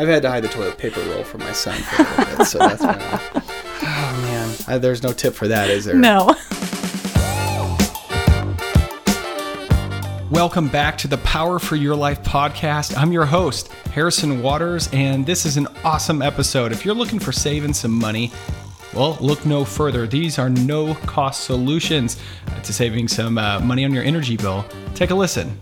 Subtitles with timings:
[0.00, 2.46] I've had to hide the toilet paper roll from my son for a little bit,
[2.46, 3.20] so that's why.
[3.82, 5.94] Oh man, I, there's no tip for that, is there?
[5.94, 6.34] No.
[10.30, 12.96] Welcome back to the Power for Your Life podcast.
[12.96, 16.72] I'm your host, Harrison Waters, and this is an awesome episode.
[16.72, 18.32] If you're looking for saving some money,
[18.94, 20.06] well, look no further.
[20.06, 22.16] These are no cost solutions
[22.62, 24.64] to saving some uh, money on your energy bill.
[24.94, 25.60] Take a listen.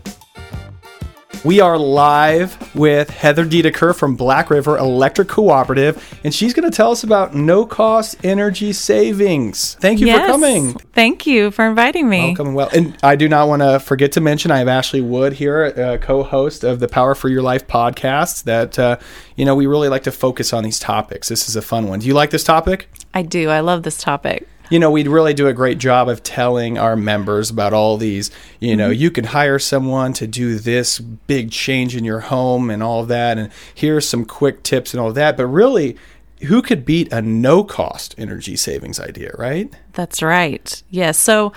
[1.45, 6.75] We are live with Heather Dedeker from Black River Electric Cooperative, and she's going to
[6.75, 9.75] tell us about no cost energy savings.
[9.75, 10.19] Thank you yes.
[10.19, 10.73] for coming.
[10.93, 12.27] Thank you for inviting me.
[12.27, 12.69] Welcome well.
[12.73, 15.97] And I do not want to forget to mention I have Ashley Wood here, uh,
[15.97, 18.43] co-host of the Power for Your Life podcast.
[18.43, 18.97] That uh,
[19.37, 21.29] you know we really like to focus on these topics.
[21.29, 21.99] This is a fun one.
[21.99, 22.89] Do you like this topic?
[23.13, 23.49] I do.
[23.49, 26.95] I love this topic you know, we'd really do a great job of telling our
[26.95, 29.01] members about all these, you know, mm-hmm.
[29.01, 33.37] you can hire someone to do this big change in your home and all that.
[33.37, 35.37] And here's some quick tips and all that.
[35.37, 35.97] But really,
[36.43, 39.73] who could beat a no cost energy savings idea, right?
[39.93, 40.81] That's right.
[40.89, 41.17] Yes.
[41.17, 41.51] So,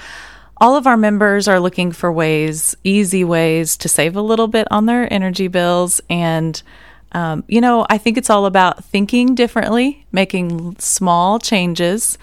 [0.58, 4.68] all of our members are looking for ways, easy ways to save a little bit
[4.70, 6.00] on their energy bills.
[6.08, 6.62] And,
[7.10, 12.16] um, you know, I think it's all about thinking differently, making small changes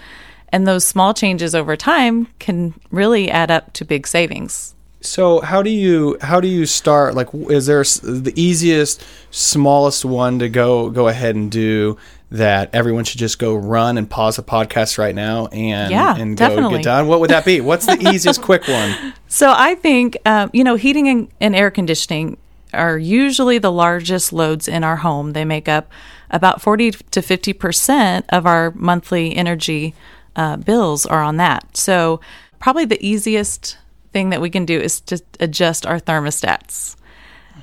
[0.52, 4.76] and those small changes over time can really add up to big savings.
[5.02, 7.16] So how do you how do you start?
[7.16, 11.98] Like, is there the easiest, smallest one to go go ahead and do
[12.32, 16.38] that everyone should just go run and pause the podcast right now and yeah, and
[16.38, 16.78] go definitely.
[16.78, 17.08] get done?
[17.08, 17.62] What would that be?
[17.62, 19.14] What's the easiest quick one?
[19.28, 22.38] So I think um, you know heating and, and air conditioning
[22.74, 25.32] are usually the largest loads in our home.
[25.32, 25.90] They make up
[26.30, 29.96] about forty to fifty percent of our monthly energy
[30.36, 31.78] uh, bills are on that.
[31.78, 32.22] So,
[32.60, 33.78] probably the easiest
[34.12, 36.96] thing that we can do is to adjust our thermostats.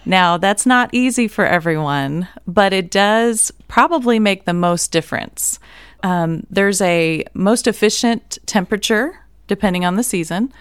[0.04, 5.58] Now, that's not easy for everyone, but it does probably make the most difference.
[6.02, 10.52] Um, there's a most efficient temperature depending on the season.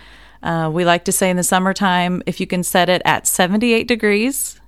[0.41, 3.88] Uh, we like to say in the summertime, if you can set it at 78
[3.88, 4.59] degrees,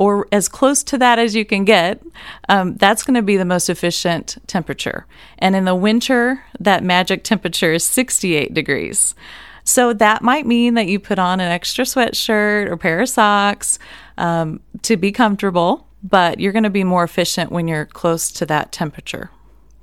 [0.00, 2.02] or as close to that as you can get,
[2.48, 5.04] um, that's going to be the most efficient temperature.
[5.38, 9.14] And in the winter, that magic temperature is 68 degrees.
[9.62, 13.78] So that might mean that you put on an extra sweatshirt or pair of socks
[14.16, 18.46] um, to be comfortable, but you're going to be more efficient when you're close to
[18.46, 19.30] that temperature.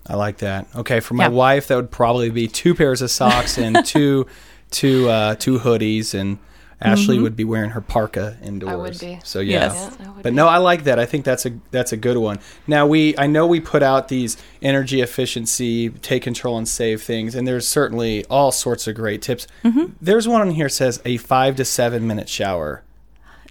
[0.08, 0.66] I like that.
[0.76, 1.30] Okay, for my yeah.
[1.30, 4.26] wife, that would probably be two pairs of socks and two,
[4.72, 6.40] two, uh, two hoodies and
[6.80, 7.24] Ashley mm-hmm.
[7.24, 8.72] would be wearing her parka indoors.
[8.72, 9.20] I would be.
[9.24, 9.74] So yeah.
[9.74, 9.98] Yes.
[10.00, 11.00] yeah but no, I like that.
[11.00, 12.40] I think that's a that's a good one.
[12.68, 17.34] Now we I know we put out these energy efficiency, take control and save things,
[17.34, 19.48] and there's certainly all sorts of great tips.
[19.64, 19.94] Mm-hmm.
[20.00, 22.84] There's one on here says a five to seven minute shower.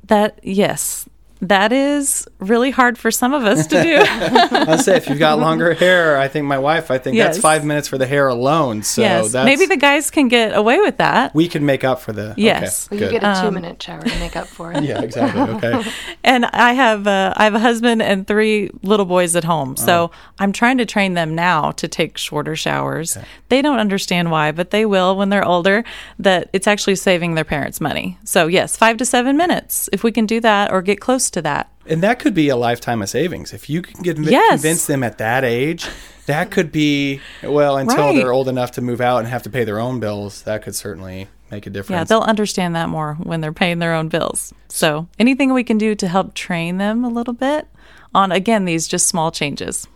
[0.04, 1.08] That yes,
[1.40, 3.96] that is really hard for some of us to do.
[4.00, 7.34] I'll say if you've got longer hair, I think my wife, I think yes.
[7.34, 8.82] that's five minutes for the hair alone.
[8.82, 9.34] So yes.
[9.34, 11.34] maybe the guys can get away with that.
[11.34, 12.86] We can make up for the yes.
[12.86, 14.82] Okay, we could get a two um, minute shower to make up for it.
[14.84, 15.42] yeah, exactly.
[15.42, 15.90] Okay.
[16.24, 20.10] and I have uh, I have a husband and three little boys at home, so
[20.12, 20.16] oh.
[20.38, 23.16] I'm trying to train them now to take shorter showers.
[23.16, 23.26] Okay.
[23.50, 25.84] They don't understand why, but they will when they're older.
[26.18, 28.18] That it's actually saving their parents money.
[28.24, 31.42] So yes, five to seven minutes if we can do that or get close to
[31.42, 31.70] that.
[31.86, 33.52] And that could be a lifetime of savings.
[33.52, 34.60] If you can get, yes.
[34.60, 35.86] convince them at that age,
[36.26, 38.16] that could be, well, until right.
[38.16, 40.74] they're old enough to move out and have to pay their own bills, that could
[40.74, 41.98] certainly make a difference.
[41.98, 44.52] Yeah, they'll understand that more when they're paying their own bills.
[44.68, 47.68] So anything we can do to help train them a little bit
[48.14, 49.86] on, again, these just small changes.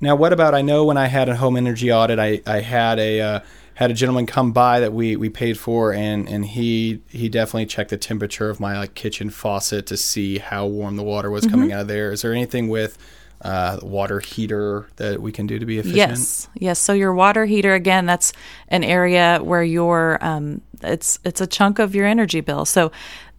[0.00, 0.54] Now, what about?
[0.54, 3.40] I know when I had a home energy audit, I, I had a uh,
[3.78, 7.66] had a gentleman come by that we, we paid for, and, and he he definitely
[7.66, 11.44] checked the temperature of my like kitchen faucet to see how warm the water was
[11.44, 11.52] mm-hmm.
[11.52, 12.10] coming out of there.
[12.10, 12.98] Is there anything with
[13.40, 15.96] uh, water heater that we can do to be efficient?
[15.96, 16.80] Yes, yes.
[16.80, 18.32] So your water heater again, that's
[18.66, 22.64] an area where your um, it's it's a chunk of your energy bill.
[22.64, 22.90] So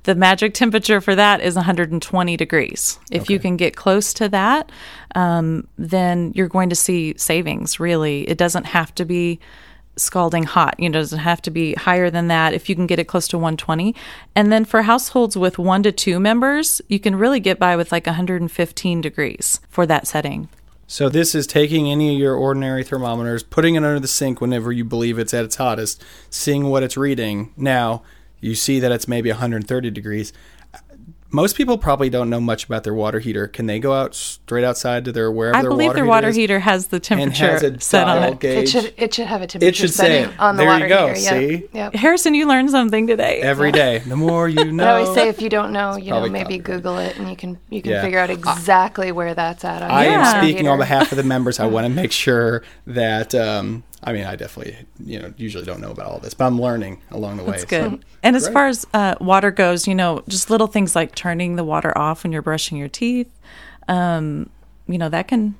[0.04, 2.98] the magic temperature for that is 120 degrees.
[3.12, 3.34] If okay.
[3.34, 4.72] you can get close to that,
[5.16, 7.78] um, then you're going to see savings.
[7.78, 9.42] Really, it doesn't have to be
[10.00, 10.76] scalding hot.
[10.80, 13.28] You know, doesn't have to be higher than that if you can get it close
[13.30, 13.96] to 120.
[14.36, 17.92] And then for households with one to two members, you can really get by with
[17.92, 20.50] like 115 degrees for that setting.
[20.88, 24.72] So this is taking any of your ordinary thermometers, putting it under the sink whenever
[24.72, 27.54] you believe it's at its hottest, seeing what it's reading.
[27.56, 28.02] Now,
[28.42, 30.34] you see that it's maybe 130 degrees
[31.32, 33.48] most people probably don't know much about their water heater.
[33.48, 36.28] Can they go out straight outside to their wherever I their believe water their water
[36.30, 38.40] is heater has the temperature has set on it.
[38.40, 38.64] gauge?
[38.64, 40.40] It should it should have a temperature It should say setting it.
[40.40, 41.08] on the There water you go.
[41.08, 41.20] heater.
[41.20, 41.52] See?
[41.52, 41.70] Yep.
[41.74, 41.94] yep.
[41.96, 43.42] Harrison, you learned something today.
[43.42, 44.00] Every day.
[44.00, 44.84] The more you know.
[44.88, 46.64] I always say if you don't know, you know, maybe copyright.
[46.64, 48.02] Google it and you can you can Yeah.
[48.02, 49.82] figure out exactly where that's at.
[49.84, 50.42] On I your am Yeah.
[50.42, 51.60] speaking on behalf of the members.
[51.60, 55.82] I want to make sure that um, I mean I definitely you know usually don't
[55.82, 57.52] know about all this, but I'm learning along the way.
[57.52, 57.92] That's good.
[57.92, 58.54] so- and as Great.
[58.54, 62.24] far as uh, water goes, you know, just little things like turning the water off
[62.24, 63.30] when you're brushing your teeth,
[63.88, 64.50] um,
[64.88, 65.56] you know, that can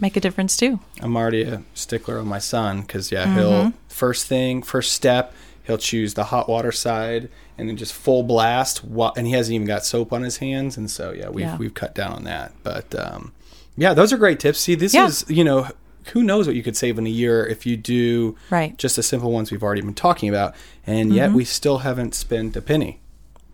[0.00, 0.78] make a difference too.
[1.00, 3.38] I'm already a stickler on my son because yeah, Mm-hmm.
[3.38, 8.22] he'll first thing, first step, he'll choose the hot water side and then just full
[8.22, 8.82] blast.
[9.16, 11.56] And he hasn't even got soap on his hands, and so yeah, we've Yeah.
[11.56, 12.52] we've cut down on that.
[12.62, 13.32] But um,
[13.76, 14.60] yeah, those are great tips.
[14.60, 15.06] See, this Yeah.
[15.06, 15.68] is you know.
[16.10, 18.70] Who knows what you could save in a year if you do Right.
[18.70, 18.76] Mm-hmm.
[18.76, 20.54] just the simple ones we've already been talking about,
[20.86, 23.00] and yet we still haven't spent a penny.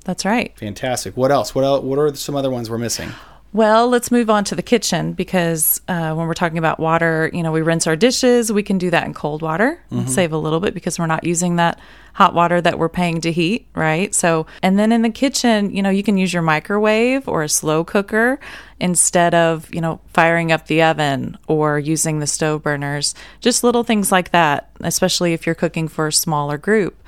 [0.04, 0.56] That's right.
[0.58, 1.16] Fantastic.
[1.16, 1.54] What else?
[1.54, 1.82] What else?
[1.82, 3.10] What are some other ones we're missing?
[3.54, 7.40] Well, let's move on to the kitchen because uh, when we're talking about water, you
[7.40, 8.50] know, we rinse our dishes.
[8.52, 11.22] We can do that in cold water, and save a little bit because we're not
[11.22, 11.78] using that
[12.14, 14.12] hot water that we're paying to heat, right?
[14.12, 17.48] So, and then in the kitchen, you know, you can use your microwave or a
[17.48, 18.40] slow cooker
[18.80, 23.14] instead of, you know, firing up the oven or using the stove burners.
[23.38, 27.00] Just little things like that, especially if you're cooking for a smaller group.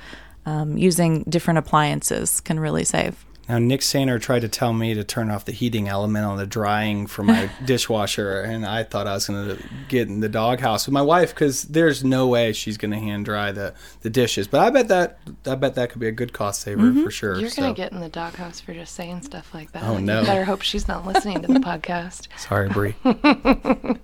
[0.45, 3.26] Um, using different appliances can really save.
[3.49, 6.45] Now, Nick Sainer tried to tell me to turn off the heating element on the
[6.45, 10.85] drying for my dishwasher, and I thought I was going to get in the doghouse
[10.85, 14.47] with my wife because there's no way she's going to hand dry the, the dishes.
[14.47, 17.39] But I bet that I bet that could be a good cost saver for sure.
[17.39, 17.61] You're so.
[17.61, 19.83] gonna get in the doghouse for just saying stuff like that.
[19.83, 20.23] Oh, You no.
[20.25, 22.27] better hope she's not listening to the podcast.
[22.37, 22.95] Sorry, Brie.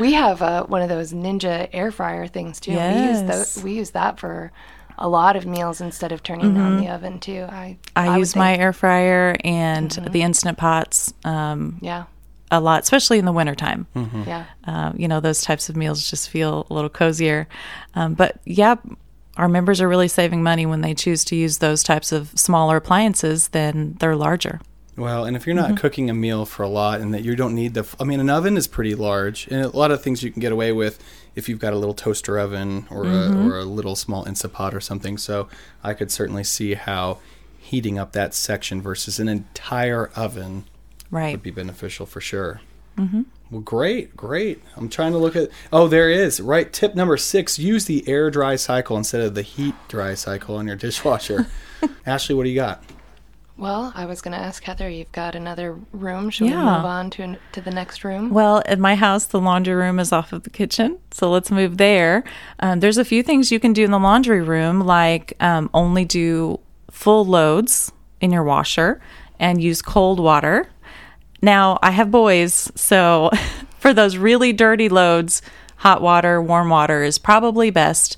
[0.00, 2.72] We have uh, one of those Ninja air fryer things too.
[2.72, 3.62] We use Yes.
[3.62, 4.50] we use that for
[4.98, 7.46] a lot of meals instead of turning on the oven too.
[7.48, 12.04] I I, would use my air fryer and the instant pots um, yeah
[12.50, 13.86] a lot, especially in the wintertime.
[13.94, 14.44] yeah.
[14.64, 17.48] Uh, you know, those types of meals just feel a little cozier.
[17.94, 18.76] Um, but yeah,
[19.36, 22.76] our members are really saving money when they choose to use those types of smaller
[22.76, 24.60] appliances than they're larger.
[24.96, 27.54] Well, and if you're not cooking a meal for a lot and that you don't
[27.54, 30.22] need the, f- I mean, an oven is pretty large, and a lot of things
[30.22, 31.02] you can get away with
[31.34, 34.80] if you've got a little toaster oven or a, or a little small Instapot or
[34.80, 35.18] something.
[35.18, 35.48] So
[35.82, 37.18] I could certainly see how
[37.58, 40.64] heating up that section versus an entire oven
[41.10, 41.32] Right.
[41.32, 42.60] would be beneficial for sure.
[42.98, 43.22] Mm-hmm.
[43.50, 44.62] Well, great, great.
[44.76, 45.48] I'm trying to look at.
[45.72, 46.40] Oh, there it is.
[46.40, 46.72] Right.
[46.72, 50.66] Tip number six: use the air dry cycle instead of the heat dry cycle on
[50.66, 51.46] your dishwasher.
[52.06, 52.82] Ashley, what do you got?
[53.56, 54.88] Well, I was gonna ask Heather.
[54.88, 56.30] You've got another room.
[56.30, 58.30] Should we move on to to the next room?
[58.30, 60.98] Well, at my house, the laundry room is off of the kitchen.
[61.12, 62.24] So let's move there.
[62.58, 66.04] Um, there's a few things you can do in the laundry room, like um, only
[66.04, 66.58] do
[66.90, 69.00] full loads in your washer
[69.38, 70.68] and use cold water.
[71.40, 73.30] Now, I have boys, so
[73.78, 75.42] for those really dirty loads,
[75.76, 78.16] hot water, warm water is probably best.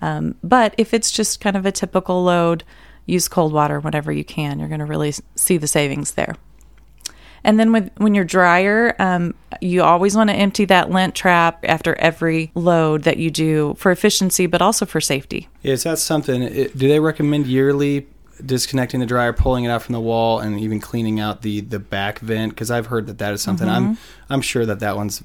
[0.00, 2.62] Um, but if it's just kind of a typical load,
[3.08, 4.58] use cold water whenever you can.
[4.60, 6.36] You're going to really see the savings there.
[7.44, 11.64] And then with, when you're dryer, um, you always want to empty that lint trap
[11.64, 15.48] after every load that you do for efficiency, but also for safety.
[15.62, 16.42] Is that something?
[16.42, 18.06] It, do they recommend yearly
[18.44, 21.78] disconnecting the dryer, pulling it out from the wall, and even cleaning out the the
[21.78, 22.52] back vent?
[22.52, 23.68] Because I've heard that that is something.
[23.68, 24.32] I'm Mm-hmm.
[24.32, 25.22] I'm sure that that one's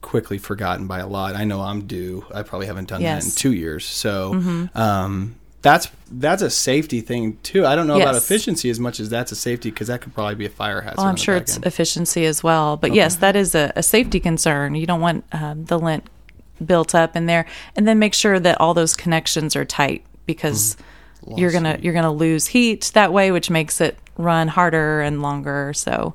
[0.00, 1.34] quickly forgotten by a lot.
[1.34, 2.24] I know I'm due.
[2.32, 3.36] I probably haven't done that in Mm-hmm.
[3.36, 3.84] two years.
[3.84, 7.66] So um, that's that's a safety thing too.
[7.66, 10.36] I don't know about efficiency as much as that's a safety because that could probably
[10.36, 10.98] be a fire hazard.
[10.98, 11.66] Well, I'm sure it's end.
[11.66, 12.76] efficiency as well.
[12.76, 14.74] But yes, that is a, a safety concern.
[14.74, 16.08] You don't want um, the lint
[16.64, 17.46] built up in there,
[17.76, 20.76] and then make sure that all those connections are tight because
[21.26, 21.38] Mm-hmm.
[21.40, 25.72] you're gonna you're gonna lose heat that way, which makes it run harder and longer.
[25.74, 26.14] So,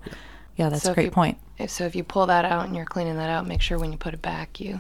[0.56, 1.38] yeah, that's So a great you- point.
[1.60, 3.92] If, so if you pull that out and you're cleaning that out, make sure when
[3.92, 4.80] you put it back, you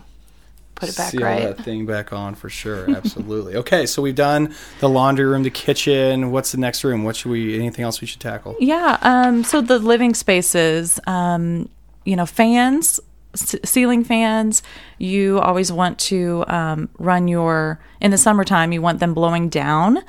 [0.75, 1.55] put it back Seal right.
[1.55, 2.89] that thing back on for sure.
[2.89, 3.55] Absolutely.
[3.57, 6.31] okay, so we've done the laundry room, the kitchen.
[6.31, 7.03] What's the next room?
[7.03, 7.55] What should we?
[7.55, 8.55] Anything else we should tackle?
[8.59, 8.97] Yeah.
[9.01, 11.69] Um, so the living spaces, um,
[12.05, 12.99] you know, fans,
[13.35, 14.63] c- ceiling fans,
[14.97, 19.99] you always want to um, run your, in the summertime, you want them blowing down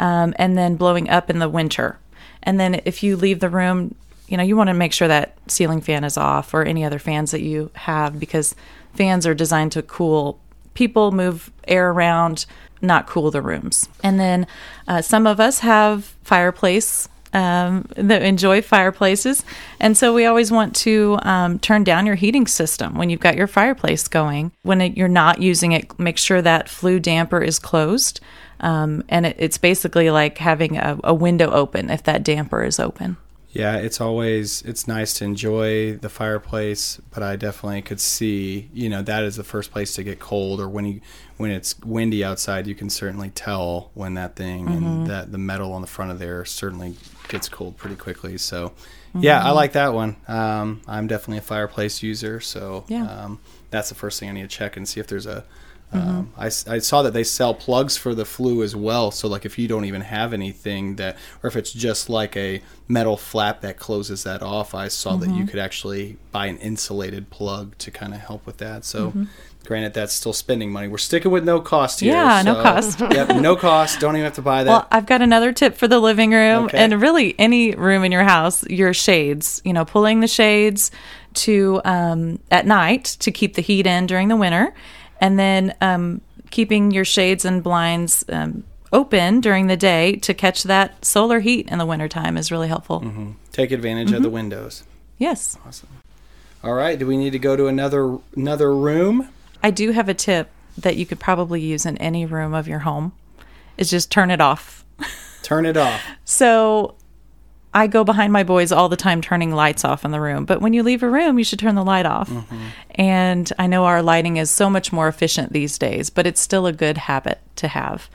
[0.00, 1.98] um, and then blowing up in the winter.
[2.42, 3.94] And then if you leave the room,
[4.28, 6.98] you know, you want to make sure that ceiling fan is off or any other
[6.98, 8.54] fans that you have because
[8.94, 10.40] fans are designed to cool
[10.74, 12.46] people, move air around,
[12.80, 13.88] not cool the rooms.
[14.02, 14.46] And then
[14.88, 19.44] uh, some of us have fireplace um, that enjoy fireplaces.
[19.78, 23.36] And so we always want to um, turn down your heating system when you've got
[23.36, 24.52] your fireplace going.
[24.62, 28.20] When it, you're not using it, make sure that flue damper is closed.
[28.60, 32.80] Um, and it, it's basically like having a, a window open if that damper is
[32.80, 33.16] open.
[33.52, 38.88] Yeah, it's always it's nice to enjoy the fireplace, but I definitely could see, you
[38.88, 41.00] know, that is the first place to get cold or when you
[41.36, 44.72] when it's windy outside, you can certainly tell when that thing Mm-hmm.
[44.86, 46.94] and that the metal on the front of there certainly
[47.28, 48.38] gets cold pretty quickly.
[48.38, 48.72] So,
[49.18, 49.46] yeah, Mm-hmm.
[49.48, 50.16] I like that one.
[50.28, 53.04] Um, I'm definitely a fireplace user, so Yeah.
[53.10, 53.40] um,
[53.70, 55.44] that's the first thing I need to check and see if there's a.
[55.92, 56.08] Mm-hmm.
[56.08, 59.10] Um, I, I saw that they sell plugs for the flue as well.
[59.10, 62.62] So like if you don't even have anything that, or if it's just like a
[62.86, 65.38] metal flap that closes that off, I saw that Mm-hmm.
[65.38, 68.84] you could actually buy an insulated plug to kind of help with that.
[68.84, 69.24] So Mm-hmm.
[69.66, 70.86] granted, that's still spending money.
[70.86, 72.14] We're sticking with no cost here.
[72.14, 73.00] Yeah, no cost.
[73.10, 73.98] yep, no cost.
[73.98, 74.70] Don't even have to buy that.
[74.70, 76.78] Well, I've got another tip for the living room Okay.
[76.78, 80.92] and really any room in your house, your shades, you know, pulling the shades
[81.34, 84.72] to um, at night to keep the heat in during the winter
[85.20, 90.64] and then um, keeping your shades and blinds um, open during the day to catch
[90.64, 93.04] that solar heat in the wintertime is really helpful.
[93.52, 94.16] Take advantage Mm-hmm.
[94.16, 94.82] of the windows.
[95.18, 95.56] Yes.
[95.66, 95.88] Awesome.
[96.64, 96.98] All right.
[96.98, 99.28] Do we need to go to another another room?
[99.62, 100.48] I do have a tip
[100.78, 103.12] that you could probably use in any room of your home
[103.76, 104.84] is just turn it off.
[105.42, 106.00] Turn it off.
[106.24, 106.94] So
[107.72, 110.44] I go behind my boys all the time turning lights off in the room.
[110.44, 112.30] But when you leave a room, you should turn the light off.
[112.96, 116.66] And I know our lighting is so much more efficient these days, but it's still
[116.66, 118.10] a good habit to have.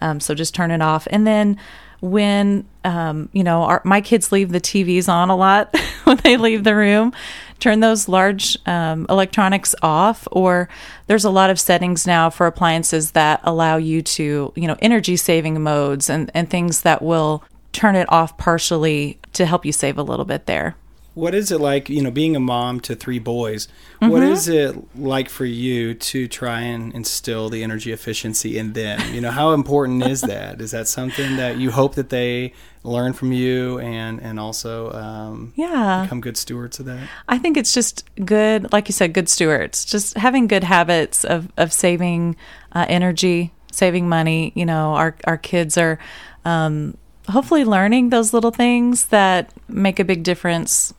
[0.00, 1.08] Um, so just turn it off.
[1.10, 1.58] And then
[2.00, 5.74] when um, you know our, my kids leave the TVs on a lot
[6.04, 7.12] when they leave the room,
[7.58, 10.26] turn those large um, electronics off.
[10.32, 10.68] Or
[11.06, 15.16] there's a lot of settings now for appliances that allow you to you know energy
[15.16, 19.98] saving modes and and things that will turn it off partially to help you save
[19.98, 20.76] a little bit there.
[21.14, 23.66] What is it like, you know, being a mom to three boys?
[23.98, 24.32] What Mm-hmm.
[24.32, 29.12] is it like for you to try and instill the energy efficiency in them?
[29.12, 30.60] You know, how important is that?
[30.60, 35.52] Is that something that you hope that they learn from you and and also um,
[35.56, 36.02] Yeah.
[36.04, 37.08] become good stewards of that?
[37.28, 39.84] I think it's just good, like you said, good stewards.
[39.84, 42.36] Just having good habits of of saving
[42.72, 44.52] uh, energy, saving money.
[44.54, 45.98] You know, our our kids are
[46.44, 46.96] um,
[47.30, 50.92] hopefully learning those little things that make a big difference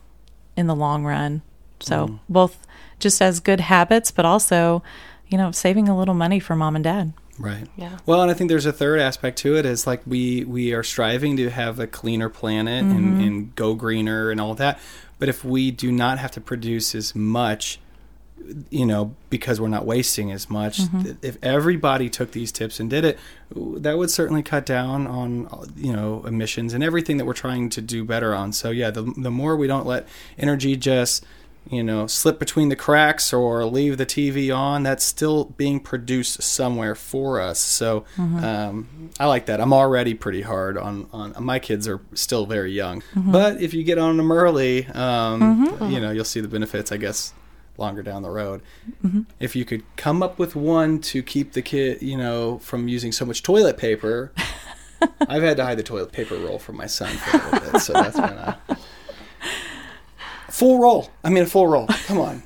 [0.56, 1.42] in the long run.
[1.80, 2.18] So mm.
[2.28, 2.66] both
[2.98, 4.82] just as good habits, but also,
[5.28, 7.12] you know, saving a little money for mom and dad.
[7.38, 7.66] Right.
[7.76, 7.98] Yeah.
[8.06, 10.82] Well, and I think there's a third aspect to it is like we we are
[10.82, 13.20] striving to have a cleaner planet and, mm-hmm.
[13.20, 14.78] and go greener and all that.
[15.18, 17.80] But if we do not have to produce as much,
[18.70, 22.88] you know, because we're not wasting as much, th- if everybody took these tips and
[22.90, 23.18] did it,
[23.54, 27.80] that would certainly cut down on you know emissions and everything that we're trying to
[27.80, 28.52] do better on.
[28.52, 30.06] So yeah, the the more we don't let
[30.38, 31.24] energy just
[31.70, 36.42] you know, slip between the cracks or leave the TV on, that's still being produced
[36.42, 37.60] somewhere for us.
[37.60, 39.60] So um, I like that.
[39.60, 43.84] I'm already pretty hard on, on my kids are still very young, but if you
[43.84, 47.32] get on them early, um, you know, you'll see the benefits, I guess,
[47.78, 48.62] longer down the road.
[49.04, 49.22] Mm-hmm.
[49.40, 53.12] If you could come up with one to keep the kid, you know, from using
[53.12, 54.32] so much toilet paper.
[55.20, 57.80] I've had to hide the toilet paper roll from my son for a little bit,
[57.80, 58.58] so that's been a
[60.48, 61.10] full roll.
[61.24, 61.88] I mean, a full roll.
[62.06, 62.42] Come on.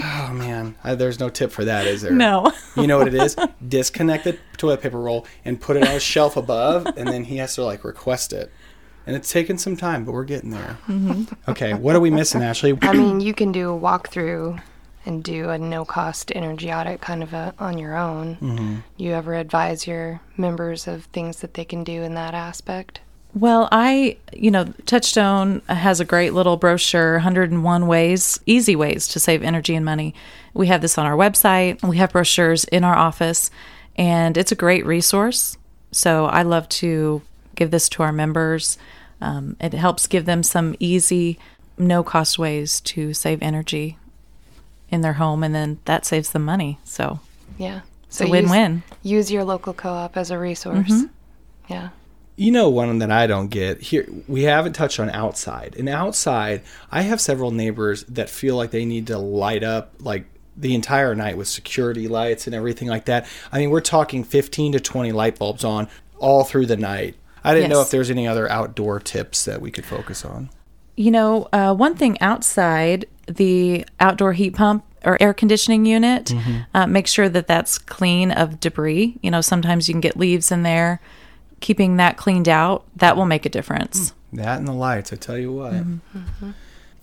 [0.00, 2.12] Oh man, I, there's no tip for that, is there?
[2.12, 2.52] No.
[2.76, 3.36] You know what it is?
[3.66, 7.38] Disconnect the toilet paper roll and put it on a shelf above, and then he
[7.38, 8.52] has to like request it.
[9.08, 10.76] And it's taken some time, but we're getting there.
[11.48, 12.76] Okay, what are we missing, Ashley?
[12.82, 14.60] I mean, you can do a walkthrough
[15.06, 18.36] and do a no cost energy audit kind of a, on your own.
[18.36, 18.76] Mm-hmm.
[18.98, 23.00] You ever advise your members of things that they can do in that aspect?
[23.32, 29.18] Well, I, you know, Touchstone has a great little brochure 101 ways, easy ways to
[29.18, 30.14] save energy and money.
[30.52, 31.82] We have this on our website.
[31.82, 33.50] We have brochures in our office,
[33.96, 35.56] and it's a great resource.
[35.92, 37.22] So I love to
[37.54, 38.76] give this to our members.
[39.20, 41.38] Um, it helps give them some easy,
[41.76, 43.98] no cost ways to save energy
[44.90, 46.78] in their home, and then that saves them money.
[46.84, 47.20] So
[47.58, 47.80] Yeah.
[48.06, 48.82] it's a win use- win.
[49.02, 50.88] Use your local co op as a resource.
[50.90, 51.06] Mm-hmm.
[51.68, 51.88] Yeah.
[52.36, 54.06] You know one that I don't get here.
[54.28, 55.74] We haven't touched on outside.
[55.76, 60.24] And outside, I have several neighbors that feel like they need to light up like
[60.56, 63.26] the entire night with security lights and everything like that.
[63.50, 67.16] I mean, we're talking 15 to 20 light bulbs on all through the night.
[67.50, 67.86] I didn't know Yes.
[67.86, 70.50] if there's any other outdoor tips that we could focus on.
[70.96, 76.32] You know, uh, one thing outside the outdoor heat pump or air conditioning unit,
[76.74, 79.16] uh, make sure that that's clean of debris.
[79.22, 81.00] You know, sometimes you can get leaves in there.
[81.60, 84.12] Keeping that cleaned out, that will make a difference.
[84.32, 85.72] That and the lights, I tell you what.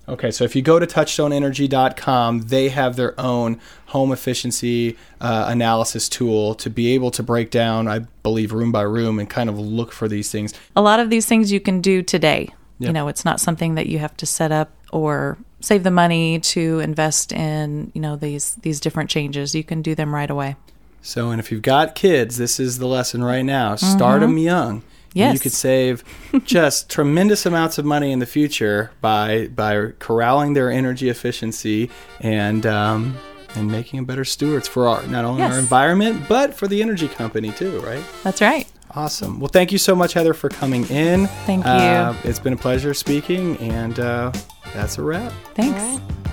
[0.07, 6.07] Okay, so if you go to touchstoneenergy.com, they have their own home efficiency uh, analysis
[6.07, 9.57] tool to be able to break down, I believe, room by room and kind of
[9.57, 10.53] look for these things.
[10.75, 12.49] A lot of these things you can do today.
[12.77, 16.39] You know, it's not something that you have to set up or save the money
[16.39, 19.55] to invest in, you know, these these different changes.
[19.55, 20.57] You can do them right away.
[21.01, 23.75] So, and if you've got kids, this is the lesson right now.
[23.75, 24.83] Start them young.
[25.15, 26.03] And You could save
[26.45, 32.65] just tremendous amounts of money in the future by by corralling their energy efficiency and
[32.65, 33.17] um,
[33.55, 37.07] and making them better stewards for our not only our environment but for the energy
[37.07, 38.03] company too, right?
[38.23, 38.67] That's right.
[38.91, 39.39] Awesome.
[39.41, 41.27] Well, thank you so much, Heather, for coming in.
[41.45, 41.71] Thank you.
[41.71, 44.31] Uh, it's been a pleasure speaking, and uh,
[44.73, 45.33] that's a wrap.
[45.53, 46.24] Thanks.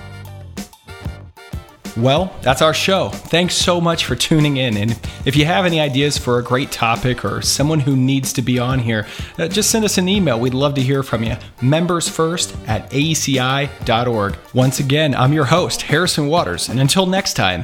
[1.95, 3.09] Well, that's our show.
[3.09, 4.77] Thanks so much for tuning in.
[4.77, 8.41] And if you have any ideas for a great topic or someone who needs to
[8.41, 9.05] be on here,
[9.37, 10.39] uh, just send us an email.
[10.39, 11.35] We'd love to hear from you.
[11.61, 14.37] Members first at aeci.org.
[14.53, 16.69] Once again, I'm your host, Harrison Waters.
[16.69, 17.63] And until next time,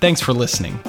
[0.00, 0.80] thanks for listening.